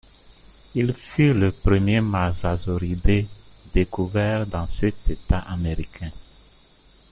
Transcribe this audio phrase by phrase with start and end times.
[0.73, 3.27] Il fut le premier Mosasauridae
[3.71, 6.09] découvert dans cet État américain.